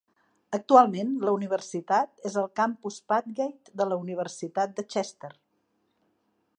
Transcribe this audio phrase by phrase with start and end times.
[0.57, 5.35] Actualment la universitat és el campus Padgate de la Universitat de Chester.